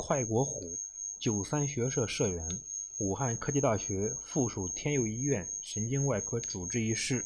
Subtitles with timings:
[0.00, 0.78] 快国虎，
[1.18, 2.48] 九三学社社员，
[3.00, 7.24] 武汉科技大学附属天佑医院神经外科主治医师。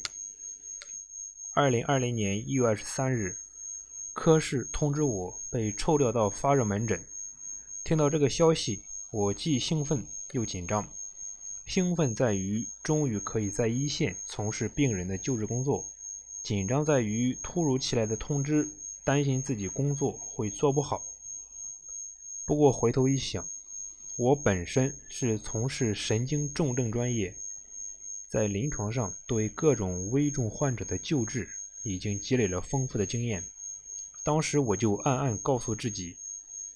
[1.52, 3.36] 二零二零年一月二十三日，
[4.14, 6.98] 科室通知我被抽调到发热门诊。
[7.84, 8.82] 听到这个消息，
[9.12, 10.88] 我既兴奋又紧张。
[11.66, 15.84] 兴奋在于终于可以在一线从事病人的救治工作，
[16.42, 18.66] 紧张在于突如其来的通知，
[19.04, 21.02] 担心自己工作会做不好。
[22.52, 23.48] 不过回头一想，
[24.18, 27.34] 我本身是从事神经重症专业，
[28.28, 31.48] 在临床上对各种危重患者的救治
[31.82, 33.42] 已经积累了丰富的经验。
[34.22, 36.18] 当时我就暗暗告诉自己，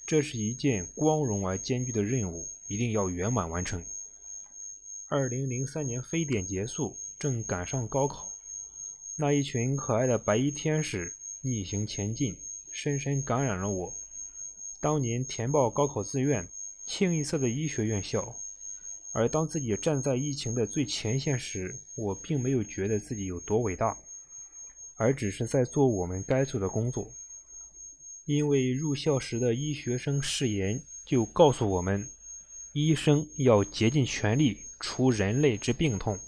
[0.07, 3.85] 这是一件光荣而艰巨的任务，一定要圆满完成。
[5.11, 8.33] 二零零三年非典结束，正赶上高考，
[9.19, 12.35] 那一群可爱的白衣天使逆行前进，
[12.73, 13.93] 深深感染了我。
[14.81, 16.49] 当年填报高考志愿，
[16.87, 18.37] 清一色的医学院校，
[19.13, 23.97] 而当自己站在疫情的最前线时，我并没有觉得自己有多伟大，
[24.97, 27.11] 而只是在做我们该做的工作。
[28.27, 32.09] 因为入校时的医学生誓言就告诉我们，
[32.73, 36.19] 医生要竭尽全力除人类之病痛，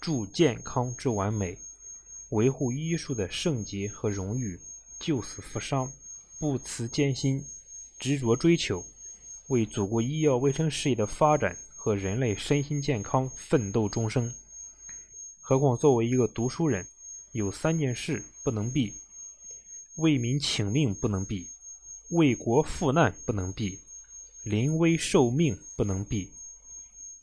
[0.00, 1.56] 助健康之完美，
[2.30, 4.58] 维护医术的圣洁和荣誉，
[4.98, 5.92] 救死扶伤，
[6.40, 7.44] 不辞艰辛。
[8.04, 8.84] 执着追求，
[9.48, 14.30] 为祖国医药卫生事业的发展和人类身心健康奋斗终生。
[15.40, 16.86] 何况作为一个读书人，
[17.32, 18.92] 有三件事不能避：
[19.96, 21.48] 为民请命不能避，
[22.10, 23.78] 为国赴难不能避，
[24.42, 26.30] 临危受命不能避。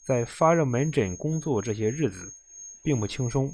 [0.03, 2.33] 在发热门诊工作这些日子，
[2.81, 3.53] 并不轻松。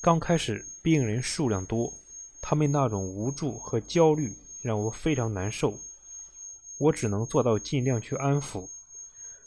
[0.00, 1.92] 刚开始病人数量多，
[2.40, 5.78] 他们那种无助和焦虑让我非常难受。
[6.78, 8.68] 我只能做到尽量去安抚，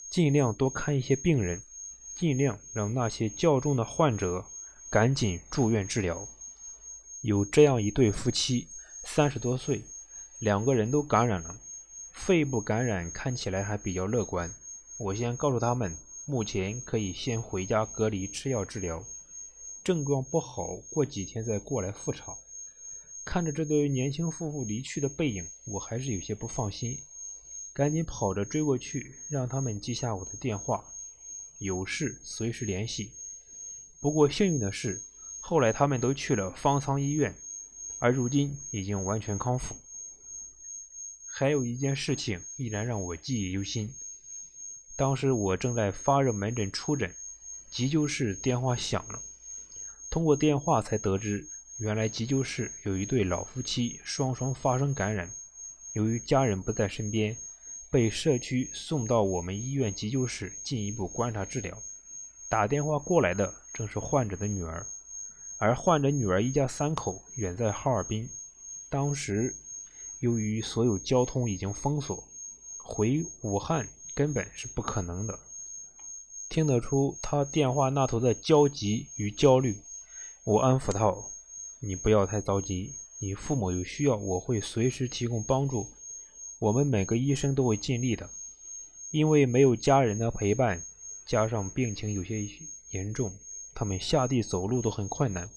[0.10, 1.62] 尽量多看一些病人，
[2.16, 4.46] 尽量让那些较重的患者
[4.90, 6.28] 赶紧住院治疗。
[7.22, 8.68] 有这样一对夫妻，
[9.04, 9.84] 三十多岁，
[10.40, 11.60] 两个人都感染了，
[12.14, 14.52] 肺部感染看起来还比较乐观。
[14.98, 19.04] 我先告诉他们，目前可以先回家隔离吃药治疗，
[19.84, 22.36] 症状不好过几天再过来复查。
[23.24, 26.98] 看着这对年轻夫妇离去的背影，我还是有些不放心。
[27.80, 30.84] 赶紧跑着追过去，让他们记下我的电话，
[31.60, 33.14] 有事随时联系。
[34.02, 35.02] 不过幸运的是，
[35.40, 37.34] 后来他们都去了方舱医院，
[38.02, 39.78] 而如今已经完全康复。
[41.32, 43.94] 还有一件事情依然让我记忆犹新。
[44.98, 47.16] 当时我正在发热门诊出诊，
[47.72, 49.22] 急救室电话响了。
[50.10, 51.48] 通过电话才得知，
[51.78, 55.32] 原来急救室有一对老夫妻双双发生感染，
[55.94, 57.38] 由于家人不在身边。
[57.92, 61.78] 被社区送到我们医院急救室进一步观察治疗。
[62.48, 64.86] 打电话过来的正是患者的女儿，
[65.58, 68.30] 而患者女儿一家三口远在哈尔滨，
[68.90, 69.56] 当时
[70.20, 72.24] 由于所有交通已经封锁，
[72.84, 75.40] 回武汉根本是不可能的。
[76.50, 79.78] 听得出他电话那头的焦急与焦虑，
[80.44, 81.30] 我安抚道
[81.82, 85.88] ：“你不要太着急，你父母有需要，我会随时提供帮助。”
[86.60, 88.30] 我们每个医生都会尽力的，
[89.12, 90.84] 因为没有家人的陪伴，
[91.26, 92.46] 加上病情有些
[92.92, 93.32] 严重，
[93.74, 95.50] 他们下地走路都很困难。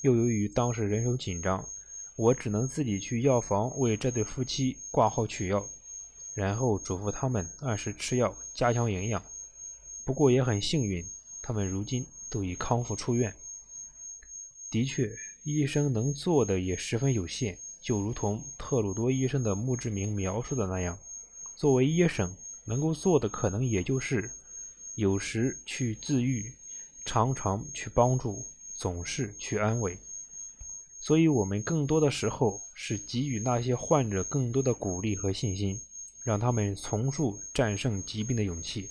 [0.00, 1.68] 又由于当时人手紧张，
[2.16, 5.66] 我只能自己去药房为这对夫妻挂号取药，
[6.34, 9.22] 然后嘱咐他们按时吃药，加强营养。
[10.06, 11.04] 不过也很幸运，
[11.42, 13.34] 他们如今都已康复出院。
[14.70, 17.58] 的确，医生能做的也十分有限。
[17.82, 20.96] 就如同特鲁多医生的墓志铭描述的那样，
[21.56, 22.32] 作为医生
[22.64, 24.30] 能够做的可能也就是，
[24.94, 26.52] 有时去治愈，
[27.04, 28.44] 常常去帮助，
[28.78, 29.98] 总是去安慰。
[31.00, 35.80] 所以，我们更多的时候是给予那些患者更多的鼓励和信心，
[36.22, 38.88] 让他们重塑战胜疾病的勇气。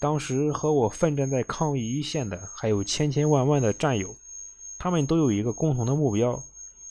[0.00, 4.16] 当时和我奋战在抗疫一线的还有千千万万的战友，
[4.76, 6.42] 他们都有一个共同的目标。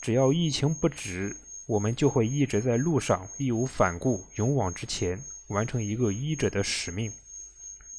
[0.01, 1.37] 只要疫情不止，
[1.67, 7.11] 我们就会一直在路上，义无反顾，勇往直前，完成一个医者的使命。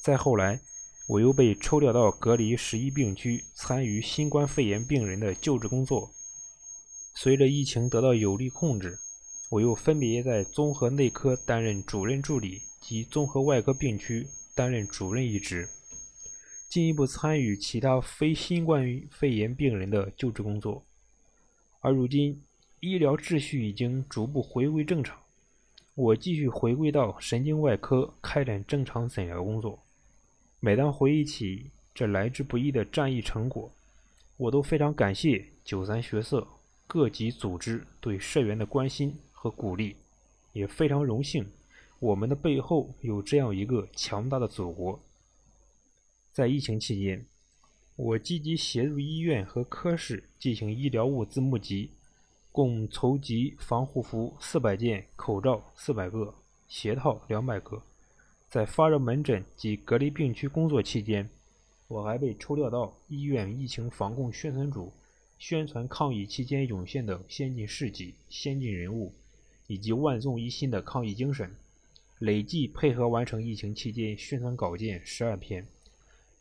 [0.02, 0.60] 再后来，
[1.06, 6.10] 我又被抽调到隔离十一病区，参与新冠肺炎病人的救治工作。
[7.14, 8.98] 随着疫情得到有力控制，
[9.52, 14.26] 我又分别在综合内科担任主任助理及综合外科病区
[14.56, 15.68] 担任主任一职，
[16.68, 20.84] 进一步参与其他非新冠肺炎病人的救治工作。
[21.82, 22.40] 而如今，
[22.78, 25.18] 医疗秩序已经逐步回归正常，
[25.96, 29.82] 我继续回归到神经外科开展正常诊疗工作。
[30.60, 33.68] 每当回忆起这来之不易的战役成果，
[34.36, 36.46] 我都非常感谢九三学社
[36.86, 39.96] 各级组织对社员的关心和鼓励，
[40.52, 41.44] 也非常荣幸
[41.98, 45.00] 我们的背后有这样一个强大的祖国。
[46.32, 47.26] 在疫情期间，
[48.04, 51.90] 我积极协助医院和科室进行医疗物资募集。
[52.50, 56.34] 共筹集防护服四百件、口罩四百个、
[56.66, 57.80] 鞋套两百个。
[58.50, 61.30] 在发热门诊及隔离病区工作期间，
[61.86, 64.92] 我还被抽调到医院疫情防控宣传组，
[65.38, 69.12] 宣传抗疫期间涌现的先进事迹、先进人物，
[69.68, 71.54] 以及万众一心的抗疫精神。
[72.18, 75.64] 累计配合完成疫情期间宣传稿件十二篇。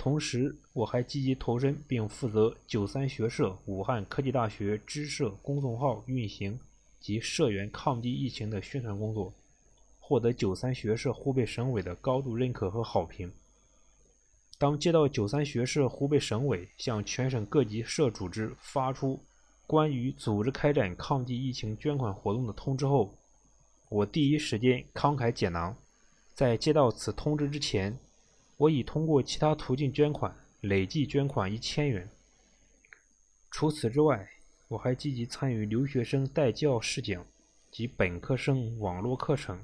[0.01, 6.59] 同时，我还积极投身并负责九三学社武汉科技大学支社公众号运行
[6.99, 9.31] 及社员抗击疫情的宣传工作，
[9.99, 13.31] 获得九三学社湖北省委的高度认可和好评。
[14.57, 19.19] 当接到九三学社湖北省委向全省各级社组织发出
[19.67, 23.13] 关于组织开展抗击疫情捐款活动的通知后，
[23.89, 25.75] 我第一时间慷慨解囊。
[26.33, 27.95] 在接到此通知之前，
[28.61, 32.07] 我已通过其他途径捐款，累计捐款一千元。
[33.49, 34.29] 除此之外，
[34.67, 37.25] 我还积极参与留学生带教试讲
[37.71, 39.63] 及本科生网络课程，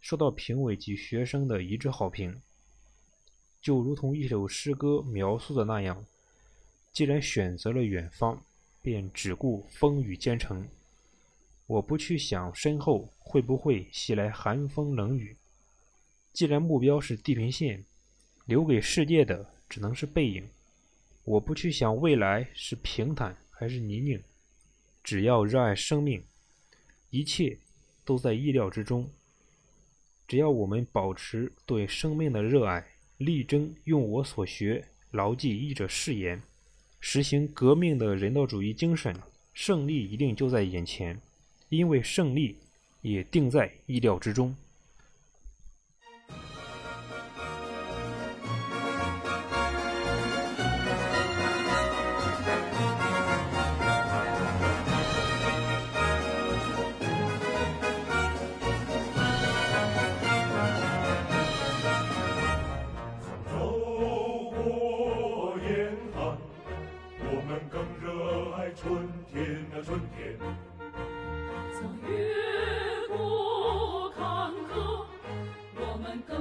[0.00, 2.40] 受到评委及学生的一致好评。
[3.60, 6.02] 就如同一首诗歌描述的那样
[6.90, 8.42] ：“既然选择了远方，
[8.80, 10.66] 便只顾风雨兼程。
[11.66, 15.36] 我不去想身后会不会袭来寒风冷雨。
[16.32, 17.84] 既然目标是地平线。”
[18.48, 20.42] 留给世界的只能是背影。
[21.22, 24.22] 我不去想未来是平坦还是泥泞，
[25.04, 26.22] 只要热爱生命，
[27.10, 27.58] 一切
[28.06, 29.06] 都在意料之中。
[30.26, 32.82] 只要我们保持对生命的热爱，
[33.18, 36.42] 力争用我所学牢记译者誓言，
[37.00, 39.14] 实行革命的人道主义精神，
[39.52, 41.20] 胜利一定就在眼前，
[41.68, 42.56] 因为胜利
[43.02, 44.56] 也定在意料之中。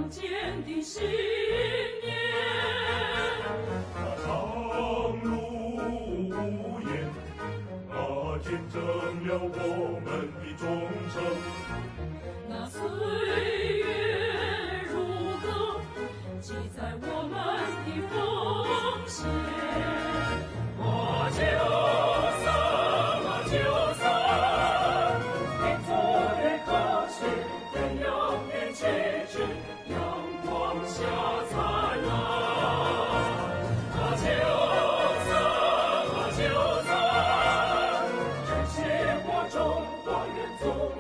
[0.10, 1.27] 坚定心。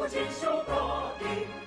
[0.09, 1.66] Chính.